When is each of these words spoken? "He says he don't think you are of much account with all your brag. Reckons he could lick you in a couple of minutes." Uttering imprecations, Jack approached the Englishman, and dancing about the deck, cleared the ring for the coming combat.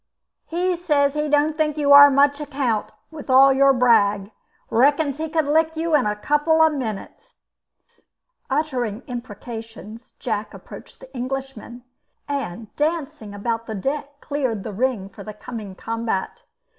"He 0.47 0.75
says 0.77 1.13
he 1.13 1.29
don't 1.29 1.55
think 1.55 1.77
you 1.77 1.91
are 1.93 2.07
of 2.07 2.13
much 2.13 2.41
account 2.41 2.91
with 3.11 3.29
all 3.29 3.53
your 3.53 3.71
brag. 3.71 4.31
Reckons 4.71 5.19
he 5.19 5.29
could 5.29 5.45
lick 5.45 5.75
you 5.77 5.93
in 5.93 6.07
a 6.07 6.15
couple 6.15 6.59
of 6.63 6.73
minutes." 6.73 7.35
Uttering 8.49 9.03
imprecations, 9.05 10.13
Jack 10.17 10.55
approached 10.55 11.01
the 11.01 11.15
Englishman, 11.15 11.83
and 12.27 12.75
dancing 12.77 13.35
about 13.35 13.67
the 13.67 13.75
deck, 13.75 14.19
cleared 14.21 14.63
the 14.63 14.73
ring 14.73 15.07
for 15.07 15.23
the 15.23 15.35
coming 15.35 15.75
combat. 15.75 16.41